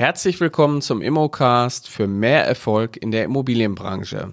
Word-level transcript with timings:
Herzlich 0.00 0.40
willkommen 0.40 0.80
zum 0.80 1.02
Immocast 1.02 1.86
für 1.86 2.06
mehr 2.06 2.46
Erfolg 2.46 2.96
in 2.96 3.10
der 3.10 3.24
Immobilienbranche. 3.24 4.32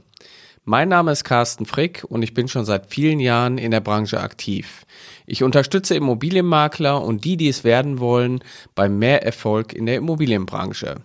Mein 0.64 0.88
Name 0.88 1.12
ist 1.12 1.26
Carsten 1.26 1.66
Frick 1.66 2.06
und 2.08 2.22
ich 2.22 2.34
bin 2.34 2.48
schon 2.48 2.64
seit 2.64 2.86
vielen 2.86 3.20
Jahren 3.20 3.58
in 3.58 3.72
der 3.72 3.82
Branche 3.82 4.22
aktiv. 4.22 4.86
Ich 5.26 5.44
unterstütze 5.44 5.94
Immobilienmakler 5.94 7.04
und 7.04 7.26
die, 7.26 7.36
die 7.36 7.50
es 7.50 7.66
werden 7.66 8.00
wollen, 8.00 8.42
bei 8.76 8.88
mehr 8.88 9.26
Erfolg 9.26 9.74
in 9.74 9.86
der 9.88 9.98
Immobilienbranche. 9.98 11.02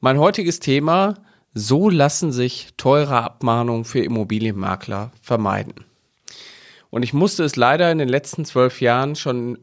Mein 0.00 0.18
heutiges 0.18 0.58
Thema, 0.58 1.16
so 1.52 1.90
lassen 1.90 2.32
sich 2.32 2.70
teure 2.78 3.22
Abmahnungen 3.22 3.84
für 3.84 4.00
Immobilienmakler 4.00 5.12
vermeiden. 5.20 5.84
Und 6.88 7.02
ich 7.02 7.12
musste 7.12 7.44
es 7.44 7.56
leider 7.56 7.92
in 7.92 7.98
den 7.98 8.08
letzten 8.08 8.46
zwölf 8.46 8.80
Jahren 8.80 9.16
schon 9.16 9.58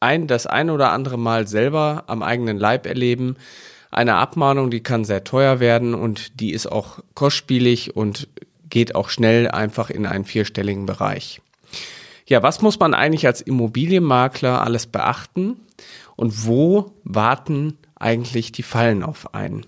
ein, 0.00 0.26
das 0.26 0.46
ein 0.46 0.70
oder 0.70 0.92
andere 0.92 1.18
Mal 1.18 1.46
selber 1.46 2.04
am 2.06 2.22
eigenen 2.22 2.58
Leib 2.58 2.86
erleben. 2.86 3.36
Eine 3.90 4.16
Abmahnung, 4.16 4.70
die 4.70 4.82
kann 4.82 5.04
sehr 5.04 5.24
teuer 5.24 5.60
werden 5.60 5.94
und 5.94 6.40
die 6.40 6.52
ist 6.52 6.66
auch 6.66 7.00
kostspielig 7.14 7.96
und 7.96 8.28
geht 8.68 8.94
auch 8.94 9.08
schnell 9.08 9.48
einfach 9.50 9.90
in 9.90 10.06
einen 10.06 10.24
vierstelligen 10.24 10.86
Bereich. 10.86 11.40
Ja, 12.26 12.42
was 12.42 12.62
muss 12.62 12.78
man 12.78 12.94
eigentlich 12.94 13.26
als 13.26 13.40
Immobilienmakler 13.40 14.62
alles 14.62 14.86
beachten 14.86 15.56
und 16.16 16.46
wo 16.46 16.92
warten 17.02 17.76
eigentlich 17.96 18.52
die 18.52 18.62
Fallen 18.62 19.02
auf 19.02 19.34
einen? 19.34 19.66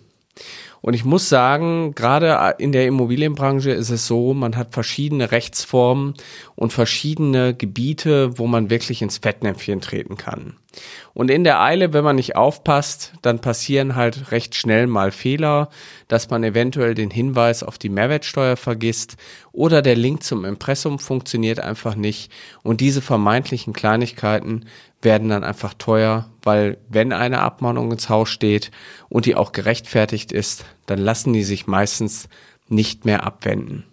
Und 0.83 0.95
ich 0.95 1.05
muss 1.05 1.29
sagen, 1.29 1.95
gerade 1.95 2.57
in 2.59 2.73
der 2.73 2.87
Immobilienbranche 2.89 3.71
ist 3.71 3.91
es 3.91 4.09
so, 4.09 4.35
man 4.35 4.57
hat 4.57 4.75
verschiedene 4.75 5.31
Rechtsformen 5.31 6.15
und 6.57 6.73
verschiedene 6.73 7.55
Gebiete, 7.55 8.37
wo 8.37 8.49
man 8.49 8.69
wirklich 8.69 9.01
ins 9.01 9.19
Fettnäpfchen 9.19 9.81
treten 9.81 10.17
kann. 10.17 10.57
Und 11.15 11.31
in 11.31 11.45
der 11.45 11.61
Eile, 11.61 11.93
wenn 11.93 12.03
man 12.03 12.17
nicht 12.17 12.35
aufpasst, 12.35 13.13
dann 13.23 13.41
passieren 13.41 13.95
halt 13.95 14.33
recht 14.33 14.57
schnell 14.57 14.89
mal 14.89 15.13
Fehler, 15.13 15.69
dass 16.09 16.31
man 16.31 16.43
eventuell 16.43 16.95
den 16.95 17.11
Hinweis 17.11 17.63
auf 17.63 17.79
die 17.79 17.91
Mehrwertsteuer 17.91 18.57
vergisst 18.57 19.17
oder 19.53 19.83
der 19.83 19.97
Link 19.97 20.25
zum 20.25 20.45
Impressum 20.45 20.99
funktioniert 20.99 21.61
einfach 21.61 21.95
nicht. 21.95 22.33
Und 22.63 22.81
diese 22.81 23.03
vermeintlichen 23.03 23.73
Kleinigkeiten 23.73 24.65
werden 25.03 25.29
dann 25.29 25.45
einfach 25.45 25.75
teuer, 25.75 26.31
weil 26.43 26.79
wenn 26.89 27.13
eine 27.13 27.41
Abmahnung 27.41 27.91
ins 27.93 28.09
Haus 28.09 28.29
steht 28.29 28.71
und 29.09 29.27
die 29.27 29.35
auch 29.35 29.53
gerechtfertigt 29.53 30.33
ist, 30.33 30.65
dann 30.87 30.99
lassen 30.99 31.33
die 31.33 31.45
sich 31.45 31.67
meistens 31.67 32.29
nicht 32.69 33.05
mehr 33.05 33.25
abwenden. 33.25 33.85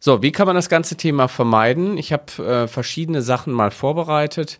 So, 0.00 0.22
wie 0.22 0.32
kann 0.32 0.46
man 0.46 0.56
das 0.56 0.68
ganze 0.68 0.96
Thema 0.96 1.28
vermeiden? 1.28 1.98
Ich 1.98 2.12
habe 2.12 2.44
äh, 2.44 2.68
verschiedene 2.68 3.20
Sachen 3.20 3.52
mal 3.52 3.70
vorbereitet. 3.70 4.58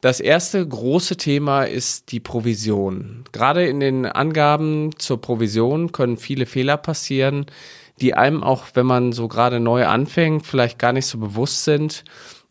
Das 0.00 0.20
erste 0.20 0.66
große 0.66 1.16
Thema 1.16 1.64
ist 1.64 2.12
die 2.12 2.20
Provision. 2.20 3.24
Gerade 3.32 3.66
in 3.66 3.80
den 3.80 4.04
Angaben 4.04 4.90
zur 4.98 5.20
Provision 5.20 5.92
können 5.92 6.16
viele 6.16 6.46
Fehler 6.46 6.76
passieren, 6.76 7.46
die 8.00 8.14
einem 8.14 8.42
auch, 8.42 8.64
wenn 8.74 8.86
man 8.86 9.12
so 9.12 9.26
gerade 9.26 9.58
neu 9.58 9.86
anfängt, 9.86 10.44
vielleicht 10.46 10.78
gar 10.78 10.92
nicht 10.92 11.06
so 11.06 11.18
bewusst 11.18 11.64
sind 11.64 12.04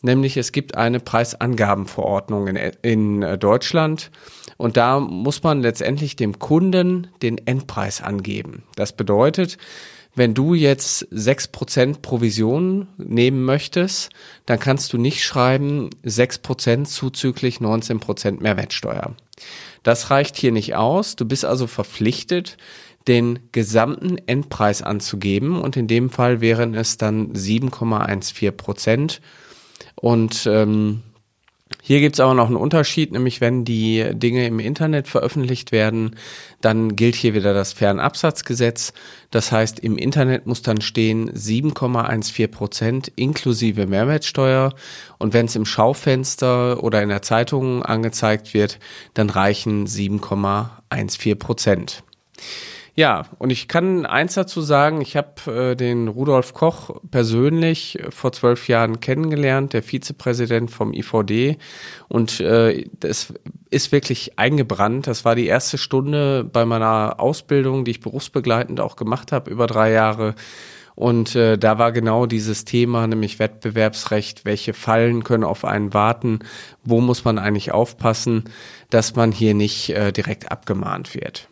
nämlich 0.06 0.38
es 0.38 0.54
gibt 0.54 0.76
eine 0.76 1.00
Preisangabenverordnung 1.02 2.48
in, 2.48 2.56
in 2.82 3.24
äh, 3.24 3.38
Deutschland 3.38 4.12
und 4.58 4.78
da 4.78 5.00
muss 5.00 5.44
man 5.44 5.62
letztendlich 5.62 6.16
dem 6.16 6.40
Kunden 6.40 7.08
den 7.22 7.38
Endpreis 7.38 8.02
angeben. 8.02 8.64
Das 8.76 8.94
bedeutet, 8.94 9.58
wenn 10.18 10.34
du 10.34 10.54
jetzt 10.54 11.06
sechs 11.12 11.50
Prozent 11.50 12.02
Provision 12.02 12.88
nehmen 12.98 13.44
möchtest, 13.44 14.12
dann 14.46 14.60
kannst 14.60 14.94
du 14.94 14.98
nicht 14.98 15.26
schreiben 15.26 15.90
sechs 16.04 16.38
Prozent 16.38 16.88
zuzüglich 16.88 17.58
19% 17.58 18.42
Mehrwertsteuer. 18.42 19.14
Das 19.84 20.10
reicht 20.12 20.38
hier 20.38 20.54
nicht 20.54 20.76
aus. 20.76 21.18
Du 21.18 21.26
bist 21.26 21.44
also 21.44 21.68
verpflichtet, 21.68 22.56
den 23.10 23.40
gesamten 23.52 24.18
Endpreis 24.26 24.82
anzugeben 24.82 25.62
und 25.62 25.76
in 25.76 25.88
dem 25.88 26.10
Fall 26.10 26.40
wären 26.42 26.74
es 26.74 26.98
dann 26.98 27.34
7,14 27.34 28.52
Prozent 28.52 29.22
und 30.06 30.46
ähm, 30.46 31.02
hier 31.82 32.00
gibt 32.00 32.18
es 32.18 32.20
aber 32.20 32.36
noch 32.36 32.46
einen 32.46 32.58
Unterschied, 32.58 33.12
nämlich 33.12 33.42
wenn 33.42 33.66
die 33.66 34.06
Dinge 34.14 34.46
im 34.46 34.60
Internet 34.60 35.08
veröffentlicht 35.08 35.72
werden, 35.72 36.16
dann 36.62 36.96
gilt 36.96 37.16
hier 37.16 37.34
wieder 37.34 37.56
das 37.56 37.74
Fernabsatzgesetz. 37.74 38.94
Das 39.32 39.52
heißt, 39.52 39.80
im 39.80 39.98
Internet 39.98 40.46
muss 40.46 40.62
dann 40.62 40.82
stehen 40.82 41.32
7,14 41.32 42.48
Prozent 42.50 43.12
inklusive 43.16 43.88
Mehrwertsteuer. 43.88 44.76
Und 45.18 45.34
wenn 45.34 45.48
es 45.48 45.56
im 45.56 45.66
Schaufenster 45.66 46.84
oder 46.84 47.02
in 47.02 47.10
der 47.10 47.24
Zeitung 47.24 47.82
angezeigt 47.82 48.54
wird, 48.54 48.78
dann 49.16 49.32
reichen 49.32 49.88
7,14 49.88 51.34
Prozent. 51.34 52.04
Ja, 52.98 53.24
und 53.40 53.50
ich 53.50 53.68
kann 53.68 54.06
eins 54.06 54.36
dazu 54.36 54.62
sagen, 54.62 55.02
ich 55.02 55.18
habe 55.18 55.52
äh, 55.52 55.76
den 55.76 56.08
Rudolf 56.08 56.54
Koch 56.54 56.92
persönlich 57.12 58.00
vor 58.10 58.32
zwölf 58.32 58.70
Jahren 58.70 59.02
kennengelernt, 59.02 59.74
der 59.74 59.84
Vizepräsident 59.84 60.72
vom 60.72 60.94
IVD. 60.94 61.58
Und 62.08 62.40
äh, 62.40 62.86
das 63.02 63.34
ist 63.70 63.92
wirklich 63.92 64.40
eingebrannt. 64.40 65.08
Das 65.08 65.26
war 65.26 65.36
die 65.36 65.48
erste 65.48 65.78
Stunde 65.78 66.46
bei 66.46 66.66
meiner 66.66 67.20
Ausbildung, 67.20 67.84
die 67.84 67.92
ich 67.92 68.00
berufsbegleitend 68.00 68.80
auch 68.80 68.96
gemacht 68.96 69.34
habe, 69.34 69.52
über 69.52 69.68
drei 69.68 69.92
Jahre. 69.92 70.34
Und 70.96 71.36
äh, 71.36 71.58
da 71.58 71.78
war 71.78 71.92
genau 71.92 72.26
dieses 72.26 72.64
Thema, 72.64 73.06
nämlich 73.08 73.40
Wettbewerbsrecht, 73.40 74.46
welche 74.46 74.74
Fallen 74.74 75.26
können 75.26 75.44
auf 75.44 75.66
einen 75.66 75.94
warten, 75.94 76.40
wo 76.86 77.02
muss 77.02 77.26
man 77.26 77.40
eigentlich 77.40 77.74
aufpassen, 77.74 78.46
dass 78.90 79.18
man 79.18 79.34
hier 79.34 79.54
nicht 79.54 79.90
äh, 79.90 80.14
direkt 80.14 80.50
abgemahnt 80.50 81.14
wird. 81.14 81.50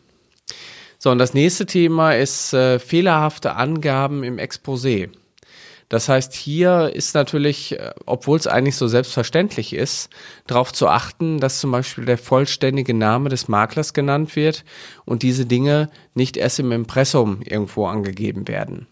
So, 1.03 1.11
und 1.11 1.19
das 1.19 1.33
nächste 1.33 1.65
Thema 1.65 2.13
ist 2.13 2.53
äh, 2.53 2.79
fehlerhafte 2.79 3.57
Angaben 3.57 4.23
im 4.23 4.37
Exposé. 4.37 5.09
Das 5.89 6.07
heißt, 6.07 6.33
hier 6.33 6.93
ist 6.95 7.13
natürlich, 7.13 7.77
äh, 7.77 7.91
obwohl 8.05 8.39
es 8.39 8.47
eigentlich 8.47 8.77
so 8.77 8.87
selbstverständlich 8.87 9.73
ist, 9.73 10.09
darauf 10.47 10.71
zu 10.71 10.87
achten, 10.87 11.41
dass 11.41 11.59
zum 11.59 11.71
Beispiel 11.71 12.05
der 12.05 12.17
vollständige 12.17 12.93
Name 12.93 13.27
des 13.27 13.49
Maklers 13.49 13.93
genannt 13.93 14.37
wird 14.37 14.63
und 15.03 15.23
diese 15.23 15.45
Dinge 15.45 15.89
nicht 16.13 16.37
erst 16.37 16.59
im 16.59 16.71
Impressum 16.71 17.41
irgendwo 17.41 17.85
angegeben 17.85 18.47
werden. 18.47 18.87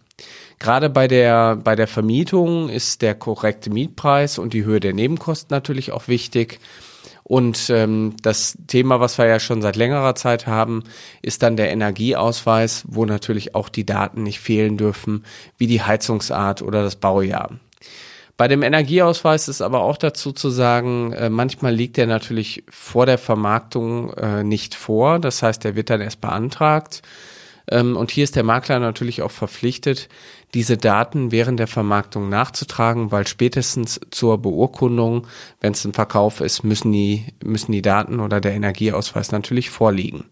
Gerade 0.60 0.90
bei 0.90 1.08
der, 1.08 1.56
bei 1.56 1.78
der 1.78 1.88
Vermietung 1.88 2.68
ist 2.68 3.04
der 3.04 3.16
korrekte 3.16 3.70
Mietpreis 3.70 4.38
und 4.38 4.52
die 4.52 4.66
Höhe 4.66 4.82
der 4.82 4.92
Nebenkosten 4.94 5.56
natürlich 5.56 5.94
auch 5.94 6.10
wichtig. 6.10 6.60
Und 7.32 7.70
ähm, 7.70 8.18
das 8.22 8.58
Thema, 8.68 9.00
was 9.00 9.18
wir 9.18 9.26
ja 9.26 9.40
schon 9.40 9.62
seit 9.62 9.78
längerer 9.78 10.16
Zeit 10.16 10.48
haben, 10.48 10.84
ist 11.22 11.44
dann 11.44 11.56
der 11.56 11.72
Energieausweis, 11.72 12.84
wo 12.90 13.06
natürlich 13.06 13.56
auch 13.56 13.70
die 13.70 13.86
Daten 13.86 14.24
nicht 14.24 14.42
fehlen 14.42 14.76
dürfen, 14.76 15.24
wie 15.58 15.66
die 15.66 15.82
Heizungsart 15.82 16.62
oder 16.62 16.84
das 16.84 16.98
Baujahr. 16.98 17.52
Bei 18.36 18.50
dem 18.50 18.64
Energieausweis 18.64 19.48
ist 19.48 19.62
aber 19.62 19.80
auch 19.80 19.96
dazu 19.96 20.34
zu 20.34 20.50
sagen, 20.50 21.14
äh, 21.14 21.30
manchmal 21.30 21.74
liegt 21.74 21.98
er 21.98 22.06
natürlich 22.06 22.66
vor 22.70 23.06
der 23.06 23.18
Vermarktung 23.18 24.12
äh, 24.16 24.44
nicht 24.44 24.76
vor. 24.76 25.18
Das 25.20 25.42
heißt, 25.42 25.64
er 25.64 25.78
wird 25.78 25.90
dann 25.90 26.02
erst 26.02 26.20
beantragt. 26.20 27.02
Ähm, 27.72 27.96
und 27.98 28.12
hier 28.12 28.24
ist 28.24 28.36
der 28.36 28.44
Makler 28.44 28.80
natürlich 28.80 29.22
auch 29.22 29.32
verpflichtet, 29.32 30.10
diese 30.54 30.78
Daten 30.78 31.32
während 31.32 31.60
der 31.60 31.68
Vermarktung 31.68 32.30
nachzutragen, 32.30 33.12
weil 33.12 33.26
spätestens 33.26 34.00
zur 34.12 34.38
Beurkundung, 34.38 35.26
wenn 35.62 35.72
es 35.72 35.86
ein 35.86 35.94
Verkauf 35.94 36.42
ist, 36.42 36.64
müssen 36.64 36.92
die, 36.92 37.26
müssen 37.44 37.72
die 37.72 37.82
Daten 37.82 38.20
oder 38.20 38.42
der 38.42 38.54
Energieausweis 38.54 39.32
natürlich 39.32 39.70
vorliegen. 39.70 40.26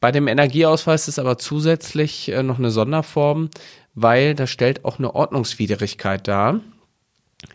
Bei 0.00 0.12
dem 0.12 0.28
Energieausweis 0.28 1.08
ist 1.08 1.18
aber 1.18 1.38
zusätzlich 1.38 2.30
äh, 2.30 2.42
noch 2.42 2.58
eine 2.58 2.70
Sonderform, 2.70 3.50
weil 3.94 4.34
das 4.34 4.50
stellt 4.50 4.84
auch 4.84 4.98
eine 4.98 5.14
Ordnungswidrigkeit 5.14 6.26
dar. 6.26 6.60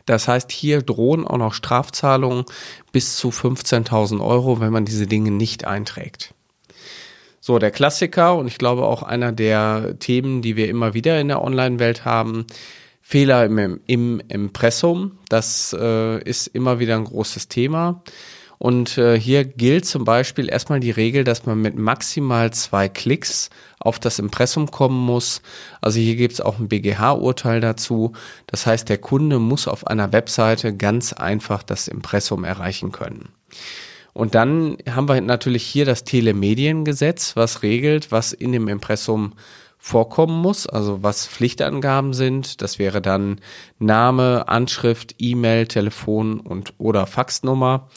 Das 0.06 0.28
heißt, 0.28 0.52
hier 0.52 0.82
drohen 0.82 1.26
auch 1.26 1.38
noch 1.38 1.54
Strafzahlungen 1.54 2.44
bis 2.92 3.16
zu 3.16 3.30
15.000 3.30 4.24
Euro, 4.26 4.60
wenn 4.60 4.74
man 4.74 4.86
diese 4.86 5.08
Dinge 5.08 5.32
nicht 5.32 5.66
einträgt. 5.66 6.34
So, 7.48 7.60
der 7.60 7.72
Klassiker 7.72 8.36
und 8.36 8.48
ich 8.48 8.58
glaube 8.58 8.84
auch 8.84 9.04
einer 9.04 9.32
der 9.32 9.98
Themen, 10.00 10.42
die 10.42 10.58
wir 10.58 10.68
immer 10.68 10.94
wieder 10.94 11.18
in 11.22 11.30
der 11.30 11.42
Online-Welt 11.42 12.04
haben, 12.04 12.46
Fehler 13.02 13.46
im, 13.46 13.80
im 13.88 14.22
Impressum. 14.28 15.18
Das 15.30 15.74
äh, 15.80 16.22
ist 16.24 16.48
immer 16.48 16.80
wieder 16.80 16.98
ein 16.98 17.06
großes 17.06 17.48
Thema. 17.48 18.04
Und 18.58 18.98
äh, 18.98 19.18
hier 19.18 19.46
gilt 19.46 19.86
zum 19.86 20.04
Beispiel 20.04 20.50
erstmal 20.50 20.82
die 20.82 20.92
Regel, 20.92 21.24
dass 21.24 21.46
man 21.46 21.62
mit 21.62 21.78
maximal 21.78 22.52
zwei 22.52 22.90
Klicks 22.90 23.50
auf 23.80 23.98
das 23.98 24.20
Impressum 24.20 24.70
kommen 24.70 25.00
muss. 25.00 25.42
Also 25.80 26.02
hier 26.02 26.18
gibt 26.18 26.34
es 26.34 26.42
auch 26.42 26.60
ein 26.60 26.68
BGH-Urteil 26.68 27.62
dazu. 27.62 28.12
Das 28.48 28.66
heißt, 28.66 28.90
der 28.90 28.98
Kunde 28.98 29.40
muss 29.40 29.70
auf 29.70 29.88
einer 29.88 30.12
Webseite 30.12 30.76
ganz 30.76 31.14
einfach 31.14 31.64
das 31.64 31.88
Impressum 31.88 32.44
erreichen 32.44 32.92
können. 32.92 33.30
Und 34.18 34.34
dann 34.34 34.78
haben 34.90 35.08
wir 35.08 35.22
natürlich 35.22 35.64
hier 35.64 35.86
das 35.86 36.04
Telemediengesetz, 36.04 37.36
was 37.36 37.62
regelt, 37.62 38.12
was 38.12 38.34
in 38.34 38.52
dem 38.52 38.68
Impressum 38.68 39.34
vorkommen 39.78 40.42
muss, 40.42 40.66
also 40.66 41.04
was 41.04 41.28
Pflichtangaben 41.28 42.14
sind. 42.14 42.64
Das 42.64 42.80
wäre 42.80 43.00
dann 43.00 43.40
Name, 43.78 44.48
Anschrift, 44.48 45.14
E-Mail, 45.20 45.68
Telefon 45.68 46.40
und 46.40 46.74
oder 46.80 47.06
Faxnummer. 47.06 47.90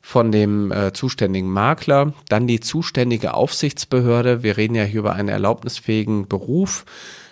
von 0.00 0.32
dem 0.32 0.72
äh, 0.72 0.92
zuständigen 0.94 1.50
Makler, 1.50 2.14
dann 2.28 2.46
die 2.46 2.60
zuständige 2.60 3.34
Aufsichtsbehörde. 3.34 4.42
Wir 4.42 4.56
reden 4.56 4.74
ja 4.74 4.84
hier 4.84 5.00
über 5.00 5.12
einen 5.12 5.28
erlaubnisfähigen 5.28 6.26
Beruf. 6.28 6.86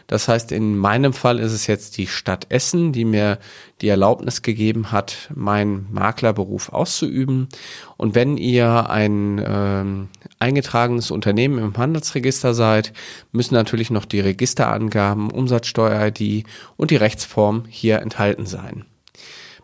Das 0.06 0.28
heißt, 0.28 0.52
in 0.52 0.76
meinem 0.76 1.12
Fall 1.12 1.38
ist 1.38 1.52
es 1.52 1.66
jetzt 1.66 1.98
die 1.98 2.06
Stadt 2.06 2.46
Essen, 2.48 2.92
die 2.92 3.04
mir 3.04 3.38
die 3.80 3.88
Erlaubnis 3.88 4.42
gegeben 4.42 4.92
hat, 4.92 5.30
meinen 5.34 5.86
Maklerberuf 5.90 6.72
auszuüben. 6.72 7.48
Und 7.96 8.14
wenn 8.14 8.36
ihr 8.36 8.88
ein 8.88 9.42
ähm, 9.44 10.08
eingetragenes 10.38 11.10
Unternehmen 11.10 11.58
im 11.58 11.76
Handelsregister 11.76 12.54
seid, 12.54 12.92
müssen 13.32 13.54
natürlich 13.54 13.90
noch 13.90 14.04
die 14.04 14.20
Registerangaben, 14.20 15.30
Umsatzsteuer-ID 15.30 16.46
und 16.76 16.90
die 16.90 16.96
Rechtsform 16.96 17.64
hier 17.68 18.00
enthalten 18.00 18.46
sein. 18.46 18.84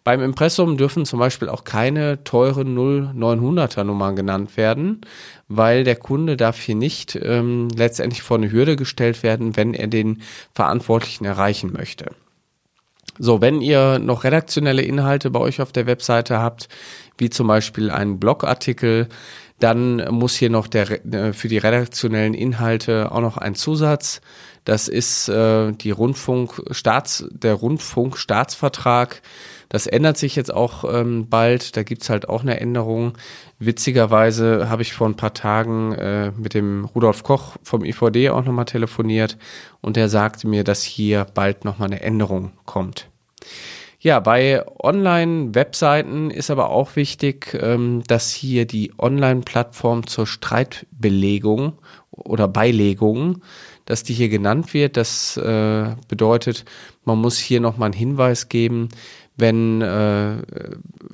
Beim 0.05 0.21
Impressum 0.21 0.77
dürfen 0.77 1.05
zum 1.05 1.21
Beispiel 1.21 1.49
auch 1.49 1.63
keine 1.65 2.25
teuren 2.25 2.77
0900er 2.77 3.85
Nummern 3.85 4.17
genannt 4.17 4.57
werden, 4.57 5.03
weil 5.49 5.85
der 5.85 5.97
Kunde 5.97 6.37
darf 6.37 6.59
hier 6.59 6.75
nicht 6.75 7.17
ähm, 7.23 7.69
letztendlich 7.75 8.23
vor 8.23 8.39
eine 8.39 8.51
Hürde 8.51 8.75
gestellt 8.75 9.23
werden, 9.23 9.57
wenn 9.57 9.75
er 9.75 9.87
den 9.87 10.23
Verantwortlichen 10.55 11.25
erreichen 11.25 11.73
möchte. 11.73 12.07
So, 13.19 13.41
wenn 13.41 13.61
ihr 13.61 13.99
noch 13.99 14.25
redaktionelle 14.25 14.83
Inhalte 14.83 15.31
bei 15.31 15.39
euch 15.39 15.61
auf 15.61 15.71
der 15.71 15.87
Webseite 15.87 16.39
habt, 16.39 16.69
wie 17.19 17.31
zum 17.31 17.47
Beispiel 17.47 17.91
einen 17.91 18.19
Blogartikel, 18.19 19.09
dann 19.59 20.05
muss 20.13 20.35
hier 20.35 20.51
noch 20.51 20.67
der, 20.67 20.91
äh, 21.07 21.33
für 21.33 21.47
die 21.49 21.59
redaktionellen 21.59 22.35
Inhalte 22.35 23.13
auch 23.13 23.21
noch 23.21 23.37
ein 23.37 23.55
Zusatz. 23.55 24.21
Das 24.65 24.89
ist 24.89 25.29
äh, 25.29 25.73
die 25.73 25.91
Rundfunkstaats, 25.91 27.27
der 27.31 27.55
Rundfunkstaatsvertrag. 27.55 29.23
Das 29.73 29.87
ändert 29.87 30.19
sich 30.19 30.37
jetzt 30.37 30.53
auch 30.53 30.85
ähm, 30.85 31.31
bald. 31.31 31.79
Da 31.79 31.83
gibt's 31.83 32.11
halt 32.11 32.29
auch 32.29 32.43
eine 32.43 32.61
Änderung. 32.61 33.15
Witzigerweise 33.59 34.69
habe 34.69 34.83
ich 34.83 34.93
vor 34.93 35.09
ein 35.09 35.17
paar 35.17 35.33
Tagen 35.33 35.95
äh, 35.95 36.31
mit 36.37 36.53
dem 36.53 36.85
Rudolf 36.85 37.23
Koch 37.23 37.57
vom 37.63 37.83
IVD 37.83 38.29
auch 38.29 38.45
nochmal 38.45 38.67
telefoniert 38.67 39.39
und 39.81 39.97
der 39.97 40.11
sagte 40.11 40.47
mir, 40.47 40.63
dass 40.63 40.83
hier 40.83 41.27
bald 41.33 41.65
nochmal 41.65 41.89
eine 41.89 42.03
Änderung 42.03 42.53
kommt. 42.67 43.09
Ja, 43.99 44.21
bei 44.21 44.63
Online-Webseiten 44.79 46.31
ist 46.31 46.51
aber 46.51 46.69
auch 46.69 46.95
wichtig, 46.97 47.59
ähm, 47.59 48.03
dass 48.07 48.31
hier 48.31 48.67
die 48.67 48.93
Online-Plattform 48.99 50.07
zur 50.07 50.27
Streitbelegung 50.27 51.79
oder 52.11 52.47
Beilegung 52.47 53.41
dass 53.85 54.03
die 54.03 54.15
hier 54.15 54.29
genannt 54.29 54.75
wird. 54.75 54.97
Das 54.97 55.37
äh, 55.37 55.95
bedeutet, 56.09 56.65
man 57.05 57.19
muss 57.19 57.39
hier 57.39 57.61
nochmal 57.61 57.87
einen 57.87 57.99
Hinweis 57.99 58.49
geben, 58.49 58.89
wenn 59.37 59.81
äh, 59.81 60.37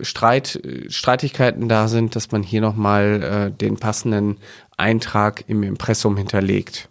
Streit, 0.00 0.60
Streitigkeiten 0.88 1.68
da 1.68 1.88
sind, 1.88 2.16
dass 2.16 2.30
man 2.30 2.42
hier 2.42 2.60
nochmal 2.60 3.22
äh, 3.22 3.56
den 3.56 3.76
passenden 3.76 4.38
Eintrag 4.76 5.44
im 5.46 5.62
Impressum 5.62 6.16
hinterlegt. 6.16 6.88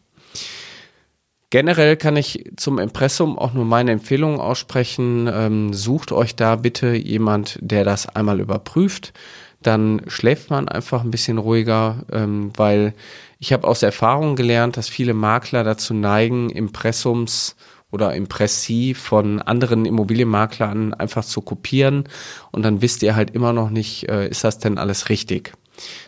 Generell 1.50 1.96
kann 1.96 2.18
ich 2.18 2.44
zum 2.58 2.78
Impressum 2.78 3.40
auch 3.40 3.54
nur 3.54 3.64
meine 3.64 3.92
Empfehlungen 3.92 4.40
aussprechen. 4.40 5.30
Ähm, 5.32 5.74
sucht 5.74 6.12
euch 6.12 6.36
da 6.36 6.58
bitte 6.58 6.94
jemand, 6.94 7.58
der 7.62 7.86
das 7.86 8.08
einmal 8.10 8.42
überprüft. 8.42 9.14
Dann 9.62 10.02
schläft 10.08 10.50
man 10.50 10.68
einfach 10.68 11.04
ein 11.04 11.12
bisschen 11.12 11.38
ruhiger, 11.38 12.04
ähm, 12.12 12.52
weil 12.58 12.94
ich 13.40 13.54
habe 13.54 13.66
aus 13.66 13.82
Erfahrung 13.82 14.36
gelernt, 14.36 14.76
dass 14.76 14.90
viele 14.90 15.14
Makler 15.14 15.64
dazu 15.64 15.94
neigen, 15.94 16.50
Impressums 16.50 17.56
oder 17.92 18.16
Impressi 18.16 18.94
von 18.94 19.42
anderen 19.42 19.86
Immobilienmaklern 19.86 20.94
einfach 20.94 21.24
zu 21.24 21.42
kopieren 21.42 22.04
und 22.52 22.64
dann 22.64 22.82
wisst 22.82 23.04
ihr 23.04 23.16
halt 23.16 23.32
immer 23.32 23.54
noch 23.54 23.70
nicht, 23.70 24.10
äh, 24.10 24.28
ist 24.28 24.44
das 24.44 24.60
denn 24.60 24.78
alles 24.78 25.08
richtig. 25.10 25.54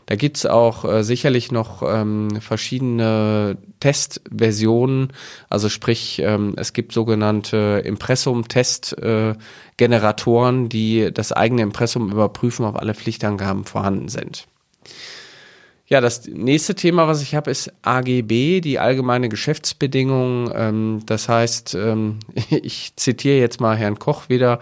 Da 0.08 0.16
gibt's 0.16 0.46
auch 0.46 0.86
äh, 0.86 1.04
sicherlich 1.04 1.52
noch 1.52 1.84
ähm, 1.86 2.40
verschiedene 2.42 3.58
Testversionen, 3.80 5.14
also 5.50 5.70
sprich, 5.70 6.20
ähm, 6.24 6.56
es 6.58 6.74
gibt 6.74 6.92
sogenannte 6.92 7.84
Impressum-Test-Generatoren, 7.86 10.70
die 10.70 11.12
das 11.14 11.32
eigene 11.32 11.62
Impressum 11.62 12.12
überprüfen, 12.12 12.66
ob 12.66 12.78
alle 12.78 12.96
Pflichtangaben 12.96 13.66
vorhanden 13.66 14.10
sind. 14.10 14.48
Ja, 15.92 16.02
das 16.02 16.28
nächste 16.28 16.76
Thema, 16.76 17.08
was 17.08 17.24
ich 17.24 17.34
habe, 17.34 17.50
ist 17.50 17.74
AGB, 17.82 18.62
die 18.62 18.78
allgemeine 18.78 19.28
Geschäftsbedingungen. 19.28 20.52
Ähm, 20.54 21.02
das 21.08 21.28
heißt, 21.28 21.74
ähm, 21.74 22.20
ich 22.52 22.96
zitiere 22.96 23.40
jetzt 23.40 23.60
mal 23.60 23.76
Herrn 23.76 23.98
Koch 23.98 24.30
wieder. 24.30 24.60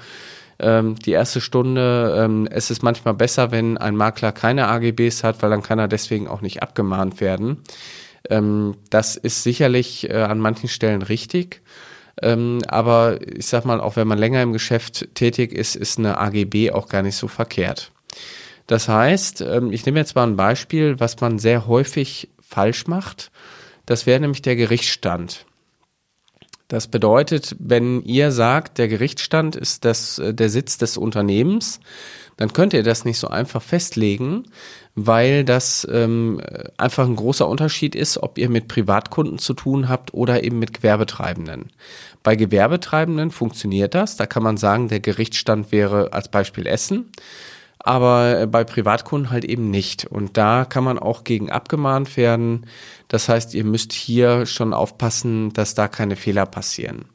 Ähm, 0.57 0.95
die 0.95 1.11
erste 1.11 1.41
Stunde, 1.41 2.47
es 2.49 2.71
ist 2.71 2.81
manchmal 2.81 3.13
besser, 3.13 3.51
wenn 3.51 3.77
ein 3.77 3.97
Makler 3.97 4.31
keine 4.31 4.69
AGBs 4.69 5.23
hat, 5.23 5.43
weil 5.43 5.49
dann 5.49 5.61
kann 5.61 5.79
er 5.79 5.89
deswegen 5.89 6.27
auch 6.29 6.41
nicht 6.41 6.63
abgemahnt 6.63 7.21
werden. 7.21 7.57
Das 8.89 9.15
ist 9.15 9.43
sicherlich 9.43 10.09
äh, 10.09 10.15
an 10.15 10.39
manchen 10.39 10.67
Stellen 10.67 11.01
richtig. 11.01 11.61
Aber 12.19 13.19
ich 13.21 13.45
sag 13.45 13.63
mal, 13.63 13.79
auch 13.79 13.95
wenn 13.95 14.07
man 14.07 14.17
länger 14.17 14.41
im 14.41 14.51
Geschäft 14.51 15.07
tätig 15.13 15.53
ist, 15.53 15.75
ist 15.75 15.99
eine 15.99 16.17
AGB 16.17 16.71
auch 16.71 16.89
gar 16.89 17.03
nicht 17.03 17.15
so 17.15 17.27
verkehrt. 17.27 17.91
Das 18.67 18.89
heißt, 18.89 19.41
ähm, 19.41 19.71
ich 19.71 19.85
nehme 19.85 19.99
jetzt 19.99 20.15
mal 20.15 20.27
ein 20.27 20.35
Beispiel, 20.35 20.99
was 20.99 21.19
man 21.19 21.39
sehr 21.39 21.67
häufig 21.67 22.29
falsch 22.41 22.87
macht. 22.87 23.31
Das 23.85 24.05
wäre 24.05 24.19
nämlich 24.19 24.41
der 24.41 24.57
Gerichtsstand. 24.57 25.45
Das 26.67 26.87
bedeutet, 26.87 27.55
wenn 27.59 28.03
ihr 28.03 28.31
sagt, 28.31 28.77
der 28.77 28.89
Gerichtsstand 28.89 29.55
ist 29.55 29.85
das, 29.85 30.19
äh, 30.19 30.33
der 30.33 30.49
Sitz 30.49 30.77
des 30.77 30.97
Unternehmens, 30.97 31.79
dann 32.35 32.53
könnt 32.53 32.73
ihr 32.73 32.83
das 32.83 33.05
nicht 33.05 33.17
so 33.17 33.29
einfach 33.29 33.63
festlegen, 33.63 34.43
weil 34.93 35.43
das 35.43 35.87
ähm, 35.89 36.39
einfach 36.77 37.05
ein 37.05 37.15
großer 37.15 37.47
Unterschied 37.47 37.95
ist, 37.95 38.21
ob 38.21 38.37
ihr 38.37 38.49
mit 38.49 38.67
Privatkunden 38.67 39.39
zu 39.39 39.53
tun 39.53 39.89
habt 39.89 40.13
oder 40.13 40.43
eben 40.43 40.59
mit 40.59 40.73
Gewerbetreibenden. 40.73 41.71
Bei 42.21 42.35
Gewerbetreibenden 42.35 43.31
funktioniert 43.31 43.95
das. 43.95 44.17
Da 44.17 44.27
kann 44.27 44.43
man 44.43 44.57
sagen, 44.57 44.87
der 44.87 44.99
Gerichtsstand 44.99 45.71
wäre 45.71 46.13
als 46.13 46.29
Beispiel 46.29 46.67
Essen 46.67 47.11
aber 47.79 48.41
äh, 48.41 48.47
bei 48.47 48.63
Privatkunden 48.63 49.31
halt 49.31 49.45
eben 49.45 49.69
nicht. 49.69 50.05
Und 50.05 50.37
da 50.37 50.65
kann 50.65 50.83
man 50.83 50.99
auch 50.99 51.23
gegen 51.23 51.51
abgemahnt 51.51 52.17
werden. 52.17 52.65
Das 53.07 53.29
heißt, 53.29 53.53
ihr 53.53 53.63
müsst 53.63 53.93
hier 53.93 54.45
schon 54.45 54.73
aufpassen, 54.73 55.53
dass 55.53 55.75
da 55.75 55.87
keine 55.87 56.15
Fehler 56.15 56.45
passieren. 56.45 57.05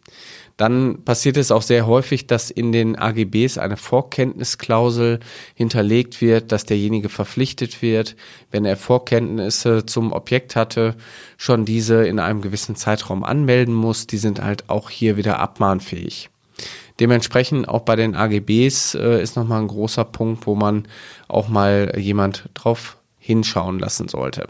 Dann 0.57 1.03
passiert 1.05 1.37
es 1.39 1.51
auch 1.51 1.63
sehr 1.63 1.87
häufig, 1.87 2.27
dass 2.27 2.51
in 2.51 2.73
den 2.73 2.97
AGBs 2.97 3.59
eine 3.59 3.77
Vorkenntnisklausel 3.77 5.21
hinterlegt 5.55 6.21
wird, 6.21 6.53
dass 6.53 6.67
derjenige 6.67 7.09
verpflichtet 7.09 7.83
wird, 7.83 8.17
wenn 8.51 8.65
er 8.65 8.77
Vorkenntnisse 8.77 9.87
zum 9.87 10.13
Objekt 10.13 10.55
hatte, 10.55 10.95
schon 11.37 11.65
diese 11.65 12.07
in 12.07 12.19
einem 12.19 12.43
gewissen 12.43 12.77
Zeitraum 12.77 13.25
anmelden 13.25 13.75
muss. 13.75 14.07
Die 14.07 14.19
sind 14.19 14.43
halt 14.43 14.69
auch 14.69 14.91
hier 14.91 15.17
wieder 15.17 15.39
abmahnfähig. 15.39 16.32
Dementsprechend 17.01 17.69
auch 17.69 17.83
bei 17.83 17.97
den 17.97 18.15
AGBs 18.15 18.95
äh, 18.95 19.23
ist 19.23 19.37
nochmal 19.37 19.61
ein 19.61 19.69
großer 19.69 20.05
Punkt, 20.05 20.47
wo 20.47 20.55
man 20.55 20.87
auch 21.29 21.49
mal 21.49 21.95
jemand 21.97 22.49
drauf 22.55 22.99
hinschauen 23.19 23.79
lassen 23.79 24.09
sollte. 24.09 24.49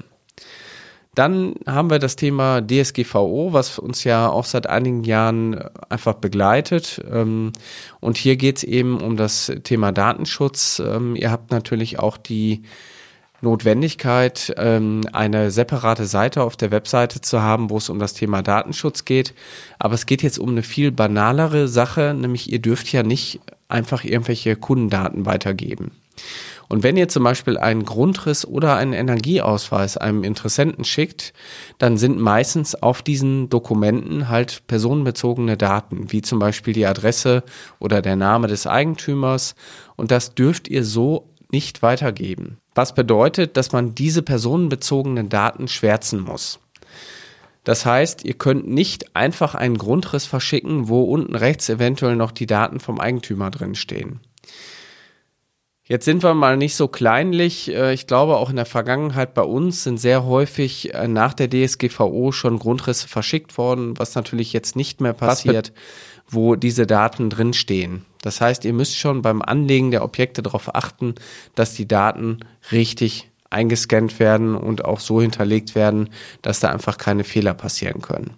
Dann 1.15 1.57
haben 1.67 1.91
wir 1.91 1.99
das 1.99 2.17
Thema 2.17 2.63
DSGVO, 2.63 3.53
was 3.53 3.79
uns 3.79 4.03
ja 4.03 4.31
auch 4.31 4.47
seit 4.47 4.67
einigen 4.67 5.05
Jahren 5.05 5.63
einfach 5.91 6.15
begleitet. 6.15 7.03
Ähm, 7.11 7.53
und 8.01 8.17
hier 8.17 8.37
geht 8.37 8.59
es 8.59 8.65
eben 8.65 8.99
um 8.99 9.19
das 9.19 9.53
Thema 9.63 9.93
Datenschutz. 9.93 10.81
Ähm, 10.85 11.15
ihr 11.15 11.31
habt 11.31 11.51
natürlich 11.51 11.99
auch 11.99 12.17
die 12.17 12.63
Notwendigkeit, 13.43 14.55
ähm, 14.57 15.03
eine 15.13 15.51
separate 15.51 16.07
Seite 16.07 16.43
auf 16.43 16.57
der 16.57 16.71
Webseite 16.71 17.21
zu 17.21 17.43
haben, 17.43 17.71
wo 17.71 17.77
es 17.77 17.91
um 17.91 17.99
das 17.99 18.15
Thema 18.15 18.41
Datenschutz 18.43 19.05
geht. 19.05 19.35
Aber 19.79 19.95
es 19.95 20.07
geht 20.07 20.23
jetzt 20.23 20.39
um 20.39 20.51
eine 20.51 20.63
viel 20.63 20.93
banalere 20.93 21.69
Sache, 21.69 22.15
nämlich 22.15 22.51
ihr 22.51 22.61
dürft 22.61 22.91
ja 22.93 23.03
nicht 23.03 23.41
einfach 23.69 24.05
irgendwelche 24.05 24.57
Kundendaten 24.57 25.27
weitergeben. 25.27 25.91
Und 26.69 26.83
wenn 26.83 26.97
ihr 26.97 27.09
zum 27.09 27.25
Beispiel 27.25 27.59
einen 27.59 27.85
Grundriss 27.85 28.47
oder 28.47 28.77
einen 28.77 28.93
Energieausweis 28.93 29.99
einem 29.99 30.25
Interessenten 30.25 30.85
schickt, 30.85 31.35
dann 31.79 31.99
sind 31.99 32.19
meistens 32.19 32.75
auf 32.75 33.03
diesen 33.03 33.51
Dokumenten 33.51 34.29
halt 34.29 34.67
personenbezogene 34.69 35.57
Daten, 35.59 36.13
wie 36.13 36.23
zum 36.23 36.39
Beispiel 36.39 36.73
die 36.73 36.87
Adresse 36.87 37.43
oder 37.79 38.01
der 38.01 38.17
Name 38.17 38.47
des 38.47 38.67
Eigentümers. 38.67 39.55
Und 39.97 40.11
das 40.11 40.35
dürft 40.35 40.69
ihr 40.69 40.85
so 40.85 41.29
nicht 41.51 41.83
weitergeben. 41.83 42.62
Was 42.75 42.95
bedeutet, 42.95 43.57
dass 43.57 43.73
man 43.73 43.95
diese 43.95 44.23
personenbezogenen 44.23 45.29
Daten 45.29 45.69
schwärzen 45.69 46.21
muss. 46.21 46.59
Das 47.65 47.87
heißt, 47.87 48.25
ihr 48.25 48.35
könnt 48.35 48.67
nicht 48.67 49.15
einfach 49.15 49.55
einen 49.55 49.79
Grundriss 49.79 50.27
verschicken, 50.27 50.89
wo 50.89 51.03
unten 51.03 51.37
rechts 51.37 51.69
eventuell 51.69 52.17
noch 52.17 52.33
die 52.33 52.47
Daten 52.47 52.81
vom 52.81 52.99
Eigentümer 52.99 53.51
drin 53.51 53.75
stehen. 53.75 54.21
Jetzt 55.85 56.05
sind 56.05 56.23
wir 56.23 56.35
mal 56.35 56.57
nicht 56.57 56.77
so 56.77 56.87
kleinlich. 56.87 57.69
Äh, 57.69 57.93
ich 57.93 58.07
glaube, 58.07 58.37
auch 58.37 58.51
in 58.51 58.57
der 58.57 58.67
Vergangenheit 58.67 59.35
bei 59.35 59.43
uns 59.43 59.83
sind 59.83 59.99
sehr 59.99 60.25
häufig 60.25 60.95
äh, 60.95 61.09
nach 61.09 61.35
der 61.35 61.51
DSGVO 61.51 62.33
schon 62.33 62.59
Grundrisse 62.59 63.09
verschickt 63.09 63.59
worden, 63.59 63.99
was 63.99 64.15
natürlich 64.15 64.53
jetzt 64.53 64.77
nicht 64.77 65.01
mehr 65.01 65.13
passiert, 65.13 65.73
wo 66.29 66.55
diese 66.55 66.87
Daten 66.87 67.31
drinstehen. 67.31 68.05
Das 68.23 68.41
heißt, 68.41 68.65
ihr 68.65 68.73
müsst 68.73 68.97
schon 68.97 69.23
beim 69.23 69.43
Anlegen 69.43 69.91
der 69.91 70.05
Objekte 70.05 70.43
darauf 70.43 70.75
achten, 70.75 71.17
dass 71.57 71.75
die 71.75 71.89
Daten 71.89 72.39
richtig 72.71 73.29
eingescannt 73.51 74.21
werden 74.21 74.55
und 74.55 74.85
auch 74.85 75.01
so 75.01 75.21
hinterlegt 75.21 75.75
werden, 75.75 76.11
dass 76.41 76.61
da 76.61 76.71
einfach 76.71 76.97
keine 76.97 77.25
Fehler 77.25 77.55
passieren 77.55 78.01
können. 78.01 78.35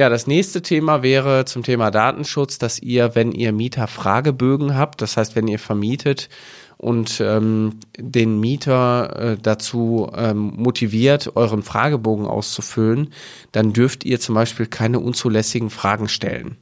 Ja, 0.00 0.08
das 0.08 0.26
nächste 0.26 0.62
Thema 0.62 1.02
wäre 1.02 1.44
zum 1.44 1.62
Thema 1.62 1.90
Datenschutz, 1.90 2.56
dass 2.56 2.78
ihr, 2.78 3.14
wenn 3.14 3.32
ihr 3.32 3.52
Mieter 3.52 3.86
Fragebögen 3.86 4.74
habt, 4.74 5.02
das 5.02 5.18
heißt, 5.18 5.36
wenn 5.36 5.46
ihr 5.46 5.58
vermietet 5.58 6.30
und 6.78 7.20
ähm, 7.20 7.80
den 7.98 8.40
Mieter 8.40 9.34
äh, 9.34 9.36
dazu 9.36 10.10
ähm, 10.16 10.54
motiviert, 10.56 11.36
euren 11.36 11.62
Fragebogen 11.62 12.26
auszufüllen, 12.26 13.12
dann 13.52 13.74
dürft 13.74 14.06
ihr 14.06 14.18
zum 14.20 14.36
Beispiel 14.36 14.64
keine 14.64 15.00
unzulässigen 15.00 15.68
Fragen 15.68 16.08
stellen. 16.08 16.56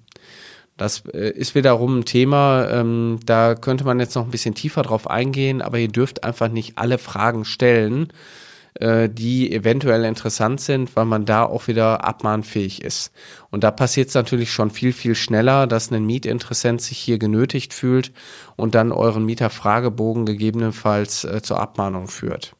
Das 0.76 1.04
äh, 1.07 1.30
ist 1.30 1.54
wiederum 1.54 2.00
ein 2.00 2.04
Thema, 2.04 2.68
ähm, 2.68 3.21
da 3.25 3.54
könnte 3.54 3.85
man 3.85 4.00
jetzt 4.00 4.16
noch 4.16 4.25
ein 4.25 4.33
bisschen 4.33 4.57
tiefer 4.57 4.83
drauf 4.83 5.09
eingehen, 5.09 5.62
aber 5.62 5.78
ihr 5.78 5.87
dürft 5.87 6.25
einfach 6.25 6.49
nicht 6.49 6.76
alle 6.76 6.99
Fragen 6.99 7.45
stellen, 7.45 8.09
äh, 8.80 9.08
die 9.08 9.52
eventuell 9.52 10.04
interessant 10.04 10.61
sind, 10.61 10.94
weil 10.97 11.04
man 11.04 11.25
da 11.25 11.44
auch 11.44 11.68
wieder 11.68 12.04
abmahnfähig 12.04 12.82
ist. 12.82 13.12
Und 13.50 13.64
da 13.64 13.70
passiert 13.70 14.08
es 14.08 14.14
natürlich 14.14 14.52
schon 14.52 14.70
viel, 14.70 14.92
viel 14.92 15.14
schneller, 15.14 15.66
dass 15.66 15.90
ein 15.90 16.06
Mietinteressent 16.06 16.80
sich 16.80 16.99
hier 16.99 17.18
genötigt 17.18 17.75
fühlt 17.75 18.12
und 18.56 18.75
dann 18.75 18.92
euren 18.92 19.25
Mieterfragebogen 19.25 20.26
gegebenenfalls 20.26 21.25
äh, 21.25 21.42
zur 21.42 21.61
Abmahnung 21.61 22.08
führt. 22.08 22.54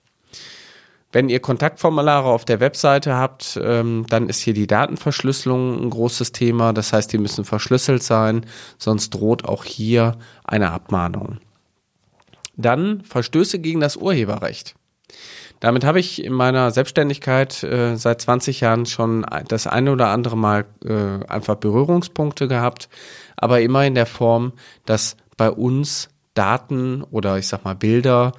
Wenn 1.10 1.30
ihr 1.30 1.40
Kontaktformulare 1.40 2.28
auf 2.28 2.44
der 2.44 2.60
Webseite 2.60 3.14
habt, 3.14 3.58
ähm, 3.62 4.04
dann 4.10 4.28
ist 4.28 4.40
hier 4.40 4.52
die 4.52 4.66
Datenverschlüsselung 4.66 5.82
ein 5.82 5.90
großes 5.90 6.32
Thema. 6.32 6.75
Das 6.75 6.92
heißt, 6.92 7.10
die 7.12 7.18
müssen 7.18 7.46
verschlüsselt 7.46 8.02
sein, 8.02 8.44
sonst 8.76 9.10
droht 9.10 9.44
auch 9.46 9.64
hier 9.64 10.18
eine 10.44 10.70
Abmahnung. 10.70 11.38
Dann 12.56 13.02
Verstöße 13.04 13.58
gegen 13.58 13.80
das 13.80 13.96
Urheberrecht. 13.96 14.75
Damit 15.61 15.85
habe 15.85 15.99
ich 15.99 16.23
in 16.25 16.33
meiner 16.33 16.71
Selbstständigkeit 16.71 17.62
äh, 17.65 17.97
seit 17.97 18.21
20 18.21 18.61
Jahren 18.61 18.87
schon 18.87 19.27
das 19.49 19.67
eine 19.67 19.93
oder 19.93 20.09
andere 20.09 20.37
Mal 20.37 20.67
äh, 20.85 21.25
einfach 21.27 21.57
Berührungspunkte 21.57 22.47
gehabt, 22.47 22.88
aber 23.37 23.61
immer 23.61 23.85
in 23.85 23.95
der 23.95 24.07
Form, 24.07 24.53
dass 24.87 25.17
bei 25.37 25.50
uns 25.50 26.09
Daten 26.35 27.03
oder 27.03 27.38
ich 27.38 27.49
sag 27.49 27.65
mal 27.65 27.75
Bilder 27.75 28.33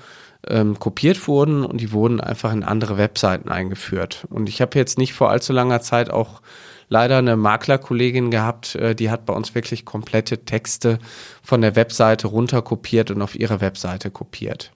ähm, 0.48 0.80
kopiert 0.80 1.28
wurden 1.28 1.66
und 1.66 1.82
die 1.82 1.92
wurden 1.92 2.22
einfach 2.22 2.54
in 2.54 2.64
andere 2.64 2.98
Webseiten 2.98 3.50
eingeführt. 3.50 4.26
Und 4.30 4.48
ich 4.48 4.62
habe 4.62 4.78
jetzt 4.78 4.98
nicht 4.98 5.14
vor 5.14 5.30
allzu 5.30 5.52
langer 5.52 5.82
Zeit 5.82 6.10
auch 6.10 6.42
leider 6.88 7.18
eine 7.18 7.36
Maklerkollegin 7.36 8.32
gehabt, 8.32 8.76
äh, 8.76 8.96
die 8.96 9.10
hat 9.10 9.26
bei 9.26 9.34
uns 9.34 9.54
wirklich 9.56 9.84
komplette 9.84 10.46
Texte 10.46 11.00
von 11.44 11.62
der 11.62 11.76
Webseite 11.76 12.28
runterkopiert 12.28 13.12
und 13.12 13.22
auf 13.22 13.36
ihre 13.36 13.60
Webseite 13.60 14.12
kopiert. 14.12 14.72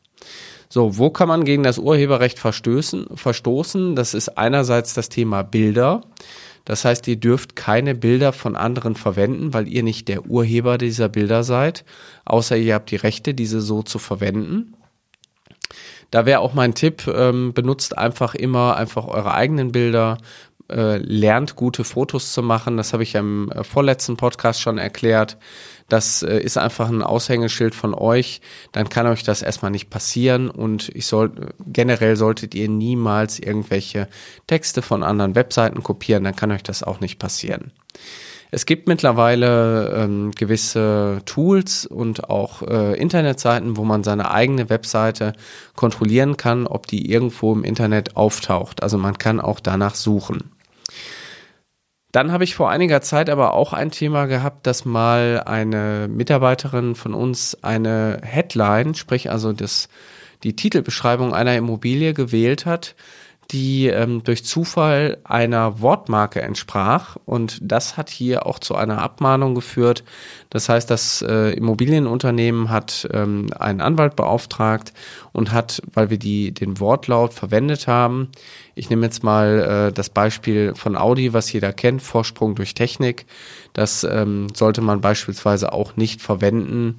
So, 0.73 0.97
wo 0.97 1.11
kann 1.11 1.27
man 1.27 1.45
gegen 1.45 1.61
das 1.61 1.77
Urheberrecht 1.77 2.39
verstößen, 2.39 3.05
verstoßen? 3.13 3.95
Das 3.95 4.15
ist 4.15 4.39
einerseits 4.39 4.95
das 4.95 5.07
Thema 5.07 5.43
Bilder. 5.43 6.01
Das 6.65 6.83
heißt, 6.83 7.07
ihr 7.07 7.15
dürft 7.15 7.55
keine 7.55 7.93
Bilder 7.93 8.33
von 8.33 8.55
anderen 8.55 8.95
verwenden, 8.95 9.53
weil 9.53 9.67
ihr 9.67 9.83
nicht 9.83 10.07
der 10.07 10.25
Urheber 10.25 10.79
dieser 10.79 11.09
Bilder 11.09 11.43
seid, 11.43 11.85
außer 12.25 12.57
ihr 12.57 12.73
habt 12.73 12.89
die 12.89 12.95
Rechte, 12.95 13.35
diese 13.35 13.61
so 13.61 13.83
zu 13.83 13.99
verwenden. 13.99 14.73
Da 16.09 16.25
wäre 16.25 16.39
auch 16.39 16.55
mein 16.55 16.73
Tipp, 16.73 17.05
ähm, 17.05 17.53
benutzt 17.53 17.95
einfach 17.95 18.33
immer 18.33 18.75
einfach 18.75 19.05
eure 19.05 19.35
eigenen 19.35 19.71
Bilder, 19.71 20.17
äh, 20.73 20.97
lernt 20.97 21.55
gute 21.55 21.83
Fotos 21.83 22.33
zu 22.33 22.41
machen. 22.41 22.77
Das 22.77 22.93
habe 22.93 23.03
ich 23.03 23.13
ja 23.13 23.19
im 23.19 23.51
äh, 23.51 23.63
vorletzten 23.63 24.17
Podcast 24.17 24.61
schon 24.61 24.77
erklärt. 24.77 25.37
Das 25.89 26.23
äh, 26.23 26.39
ist 26.39 26.57
einfach 26.57 26.89
ein 26.89 27.03
Aushängeschild 27.03 27.75
von 27.75 27.93
euch. 27.93 28.41
Dann 28.71 28.89
kann 28.89 29.07
euch 29.07 29.23
das 29.23 29.41
erstmal 29.41 29.71
nicht 29.71 29.89
passieren 29.89 30.49
und 30.49 30.89
ich 30.89 31.05
soll, 31.05 31.53
generell 31.65 32.15
solltet 32.15 32.55
ihr 32.55 32.69
niemals 32.69 33.39
irgendwelche 33.39 34.07
Texte 34.47 34.81
von 34.81 35.03
anderen 35.03 35.35
Webseiten 35.35 35.83
kopieren. 35.83 36.23
Dann 36.23 36.35
kann 36.35 36.51
euch 36.51 36.63
das 36.63 36.83
auch 36.83 36.99
nicht 36.99 37.19
passieren. 37.19 37.71
Es 38.55 38.67
gibt 38.67 38.87
mittlerweile 38.87 39.95
ähm, 39.97 40.29
gewisse 40.29 41.23
Tools 41.25 41.87
und 41.87 42.29
auch 42.29 42.61
äh, 42.61 42.95
Internetseiten, 42.99 43.77
wo 43.77 43.83
man 43.83 44.03
seine 44.03 44.29
eigene 44.29 44.69
Webseite 44.69 45.33
kontrollieren 45.75 46.37
kann, 46.37 46.67
ob 46.67 46.85
die 46.85 47.09
irgendwo 47.11 47.51
im 47.51 47.63
Internet 47.63 48.15
auftaucht. 48.15 48.83
Also 48.83 48.99
man 48.99 49.17
kann 49.17 49.41
auch 49.41 49.59
danach 49.59 49.95
suchen. 49.95 50.51
Dann 52.13 52.31
habe 52.31 52.43
ich 52.43 52.53
vor 52.53 52.69
einiger 52.69 53.01
Zeit 53.01 53.27
aber 53.29 53.53
auch 53.53 53.73
ein 53.73 53.89
Thema 53.89 54.27
gehabt, 54.27 54.67
dass 54.67 54.85
mal 54.85 55.41
eine 55.45 56.07
Mitarbeiterin 56.07 56.93
von 56.93 57.15
uns 57.15 57.57
eine 57.63 58.21
Headline, 58.23 58.93
sprich 58.93 59.31
also 59.31 59.51
das, 59.51 59.89
die 60.43 60.55
Titelbeschreibung 60.55 61.33
einer 61.33 61.55
Immobilie 61.55 62.13
gewählt 62.13 62.67
hat, 62.67 62.93
die 63.51 63.87
ähm, 63.87 64.23
durch 64.23 64.45
Zufall 64.45 65.17
einer 65.23 65.81
Wortmarke 65.81 66.41
entsprach. 66.41 67.17
Und 67.25 67.59
das 67.61 67.97
hat 67.97 68.09
hier 68.09 68.45
auch 68.45 68.59
zu 68.59 68.75
einer 68.75 69.01
Abmahnung 69.01 69.55
geführt. 69.55 70.03
Das 70.49 70.69
heißt, 70.69 70.89
das 70.89 71.23
äh, 71.23 71.51
Immobilienunternehmen 71.53 72.69
hat 72.69 73.07
ähm, 73.11 73.47
einen 73.57 73.81
Anwalt 73.81 74.15
beauftragt 74.15 74.93
und 75.33 75.51
hat, 75.51 75.81
weil 75.93 76.09
wir 76.09 76.17
die, 76.17 76.53
den 76.53 76.79
Wortlaut 76.79 77.33
verwendet 77.33 77.87
haben, 77.87 78.29
ich 78.75 78.89
nehme 78.89 79.05
jetzt 79.05 79.23
mal 79.23 79.87
äh, 79.89 79.93
das 79.93 80.09
Beispiel 80.09 80.73
von 80.75 80.95
Audi, 80.95 81.33
was 81.33 81.51
jeder 81.51 81.73
kennt, 81.73 82.01
Vorsprung 82.01 82.55
durch 82.55 82.73
Technik. 82.73 83.25
Das 83.73 84.03
ähm, 84.03 84.47
sollte 84.53 84.81
man 84.81 85.01
beispielsweise 85.01 85.73
auch 85.73 85.95
nicht 85.95 86.21
verwenden, 86.21 86.97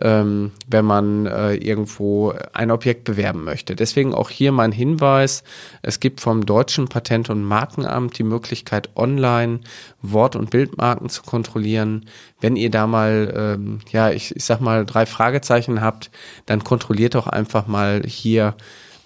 ähm, 0.00 0.50
wenn 0.66 0.84
man 0.84 1.26
äh, 1.26 1.54
irgendwo 1.54 2.34
ein 2.52 2.70
Objekt 2.70 3.04
bewerben 3.04 3.44
möchte. 3.44 3.76
Deswegen 3.76 4.14
auch 4.14 4.30
hier 4.30 4.50
mein 4.50 4.72
Hinweis, 4.72 5.44
es 5.82 6.00
gibt 6.00 6.20
vom 6.20 6.46
deutschen 6.46 6.88
Patent- 6.88 7.30
und 7.30 7.44
Markenamt 7.44 8.18
die 8.18 8.24
Möglichkeit, 8.24 8.90
online 8.96 9.60
Wort- 10.00 10.36
und 10.36 10.50
Bildmarken 10.50 11.08
zu 11.08 11.22
kontrollieren. 11.22 12.06
Wenn 12.42 12.56
ihr 12.56 12.70
da 12.70 12.86
mal, 12.86 13.32
ähm, 13.34 13.78
ja, 13.90 14.10
ich, 14.10 14.36
ich 14.36 14.44
sag 14.44 14.60
mal, 14.60 14.84
drei 14.84 15.06
Fragezeichen 15.06 15.80
habt, 15.80 16.10
dann 16.44 16.64
kontrolliert 16.64 17.14
doch 17.14 17.26
einfach 17.26 17.66
mal 17.66 18.02
hier 18.04 18.54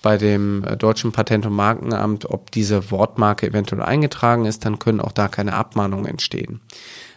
bei 0.02 0.16
dem 0.16 0.64
äh, 0.64 0.76
deutschen 0.76 1.12
Patent- 1.12 1.46
und 1.46 1.52
Markenamt, 1.52 2.30
ob 2.30 2.50
diese 2.50 2.90
Wortmarke 2.90 3.46
eventuell 3.46 3.82
eingetragen 3.82 4.46
ist, 4.46 4.64
dann 4.64 4.78
können 4.78 5.00
auch 5.00 5.12
da 5.12 5.28
keine 5.28 5.52
Abmahnungen 5.52 6.06
entstehen. 6.06 6.60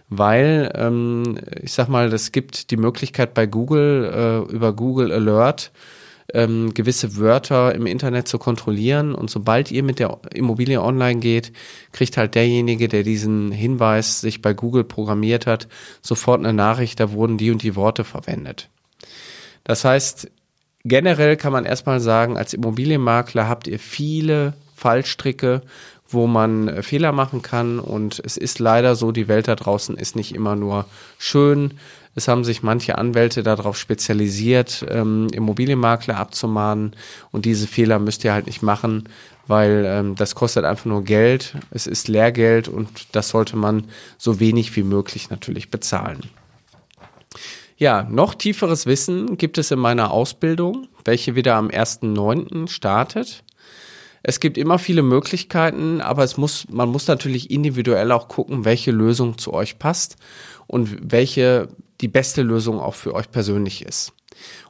Weil 0.10 0.72
ähm, 0.76 1.40
ich 1.62 1.72
sag 1.74 1.88
mal, 1.88 2.12
es 2.12 2.32
gibt 2.32 2.72
die 2.72 2.78
Möglichkeit 2.78 3.34
bei 3.34 3.46
Google 3.46 4.46
äh, 4.50 4.52
über 4.52 4.74
Google 4.74 5.12
Alert 5.12 5.72
ähm, 6.34 6.74
gewisse 6.74 7.18
Wörter 7.18 7.74
im 7.76 7.86
Internet 7.86 8.28
zu 8.28 8.38
kontrollieren 8.38 9.16
und 9.16 9.30
sobald 9.30 9.72
ihr 9.72 9.84
mit 9.84 10.00
der 10.00 10.20
Immobilie 10.34 10.82
online 10.82 11.20
geht, 11.20 11.52
kriegt 11.92 12.18
halt 12.18 12.36
derjenige, 12.36 12.88
der 12.88 13.04
diesen 13.04 13.52
Hinweis 13.52 14.22
sich 14.22 14.42
bei 14.42 14.54
Google 14.54 14.84
programmiert 14.84 15.48
hat, 15.48 15.68
sofort 16.02 16.40
eine 16.40 16.54
Nachricht, 16.54 17.00
da 17.00 17.12
wurden 17.12 17.38
die 17.38 17.52
und 17.52 17.64
die 17.64 17.76
Worte 17.76 18.04
verwendet. 18.04 18.70
Das 19.64 19.86
heißt, 19.86 20.30
generell 20.84 21.38
kann 21.38 21.54
man 21.54 21.66
erstmal 21.66 22.00
sagen, 22.00 22.38
als 22.38 22.54
Immobilienmakler 22.54 23.48
habt 23.48 23.68
ihr 23.68 23.80
viele 23.80 24.54
Fallstricke, 24.76 25.62
wo 26.08 26.28
man 26.28 26.68
äh, 26.68 26.84
Fehler 26.84 27.12
machen 27.12 27.42
kann. 27.42 27.80
Und 27.80 28.22
es 28.24 28.38
ist 28.38 28.60
leider 28.60 28.96
so, 28.96 29.12
die 29.12 29.28
Welt 29.28 29.48
da 29.48 29.56
draußen 29.56 29.96
ist 29.98 30.16
nicht 30.16 30.34
immer 30.34 30.56
nur 30.56 30.86
schön. 31.18 31.76
Es 32.16 32.28
haben 32.28 32.44
sich 32.44 32.64
manche 32.64 32.98
Anwälte 32.98 33.44
darauf 33.44 33.78
spezialisiert, 33.78 34.86
ähm, 34.90 35.28
Immobilienmakler 35.32 36.18
abzumahnen. 36.18 36.96
Und 37.32 37.46
diese 37.46 37.68
Fehler 37.68 38.00
müsst 38.00 38.24
ihr 38.24 38.34
halt 38.34 38.48
nicht 38.48 38.62
machen, 38.62 39.08
weil 39.48 39.84
ähm, 39.86 40.16
das 40.16 40.36
kostet 40.36 40.66
einfach 40.66 40.86
nur 40.86 41.04
Geld. 41.04 41.56
Es 41.72 41.88
ist 41.88 42.08
Lehrgeld 42.08 42.68
und 42.68 43.16
das 43.16 43.30
sollte 43.30 43.56
man 43.56 43.86
so 44.18 44.40
wenig 44.40 44.76
wie 44.76 44.84
möglich 44.84 45.30
natürlich 45.30 45.72
bezahlen. 45.72 46.22
Ja, 47.78 48.04
noch 48.04 48.36
tieferes 48.36 48.86
Wissen 48.86 49.38
gibt 49.38 49.58
es 49.58 49.72
in 49.72 49.80
meiner 49.80 50.12
Ausbildung, 50.12 50.90
welche 51.06 51.36
wieder 51.36 51.56
am 51.56 51.70
1.9. 51.70 52.68
startet. 52.68 53.44
Es 54.22 54.42
gibt 54.42 54.58
immer 54.58 54.80
viele 54.80 55.02
Möglichkeiten, 55.02 56.02
aber 56.02 56.26
es 56.26 56.36
muss, 56.36 56.68
man 56.70 56.90
muss 56.90 57.08
natürlich 57.08 57.52
individuell 57.52 58.12
auch 58.12 58.28
gucken, 58.28 58.66
welche 58.66 58.92
Lösung 58.92 59.38
zu 59.38 59.54
euch 59.54 59.80
passt 59.80 60.18
und 60.68 61.14
welche 61.14 61.70
die 62.02 62.08
beste 62.08 62.42
Lösung 62.42 62.80
auch 62.80 62.96
für 62.96 63.14
euch 63.14 63.32
persönlich 63.32 63.86
ist. 63.86 64.14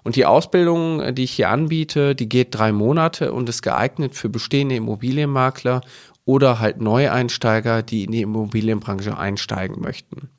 Und 0.03 0.15
die 0.15 0.25
Ausbildung, 0.25 1.13
die 1.13 1.25
ich 1.25 1.31
hier 1.31 1.49
anbiete, 1.49 2.15
die 2.15 2.29
geht 2.29 2.55
drei 2.55 2.71
Monate 2.71 3.31
und 3.31 3.47
ist 3.49 3.61
geeignet 3.61 4.15
für 4.15 4.29
bestehende 4.29 4.75
Immobilienmakler 4.75 5.81
oder 6.25 6.59
halt 6.59 6.81
Neueinsteiger, 6.81 7.83
die 7.83 8.05
in 8.05 8.11
die 8.11 8.21
Immobilienbranche 8.21 9.15
einsteigen 9.17 9.81
möchten. 9.81 10.29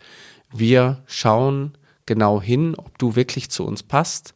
Wir 0.52 1.02
schauen 1.06 1.76
genau 2.06 2.40
hin, 2.40 2.74
ob 2.76 2.98
du 2.98 3.16
wirklich 3.16 3.50
zu 3.50 3.64
uns 3.64 3.82
passt, 3.82 4.32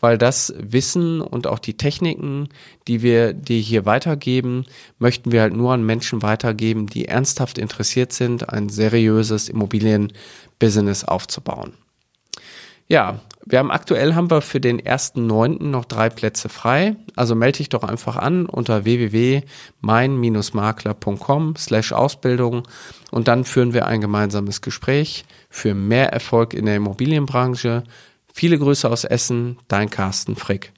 weil 0.00 0.18
das 0.18 0.52
Wissen 0.58 1.22
und 1.22 1.46
auch 1.46 1.58
die 1.58 1.78
Techniken, 1.78 2.50
die 2.86 3.02
wir 3.02 3.32
dir 3.32 3.58
hier 3.58 3.86
weitergeben, 3.86 4.66
möchten 4.98 5.32
wir 5.32 5.40
halt 5.40 5.54
nur 5.54 5.72
an 5.72 5.84
Menschen 5.84 6.20
weitergeben, 6.20 6.86
die 6.86 7.06
ernsthaft 7.06 7.56
interessiert 7.56 8.12
sind, 8.12 8.50
ein 8.50 8.68
seriöses 8.68 9.48
Immobilienbusiness 9.48 11.04
aufzubauen. 11.04 11.72
Ja, 12.88 13.20
wir 13.46 13.58
haben 13.58 13.70
aktuell 13.70 14.14
haben 14.14 14.30
wir 14.30 14.40
für 14.40 14.60
den 14.60 14.78
ersten 14.78 15.26
Neunten 15.26 15.70
noch 15.70 15.84
drei 15.84 16.08
Plätze 16.08 16.48
frei. 16.48 16.96
Also 17.14 17.34
melde 17.34 17.58
dich 17.58 17.68
doch 17.68 17.84
einfach 17.84 18.16
an 18.16 18.46
unter 18.46 18.84
www.mein-makler.com 18.84 21.56
slash 21.56 21.92
Ausbildung 21.92 22.66
und 23.10 23.28
dann 23.28 23.44
führen 23.44 23.74
wir 23.74 23.84
ein 23.86 24.00
gemeinsames 24.00 24.62
Gespräch 24.62 25.26
für 25.50 25.74
mehr 25.74 26.10
Erfolg 26.12 26.54
in 26.54 26.64
der 26.66 26.76
Immobilienbranche. 26.76 27.82
Viele 28.32 28.58
Grüße 28.58 28.88
aus 28.88 29.02
Essen, 29.04 29.58
dein 29.68 29.90
Carsten 29.90 30.36
Frick. 30.36 30.72